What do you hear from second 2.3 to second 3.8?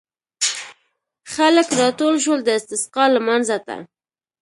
د استسقا لمانځه ته.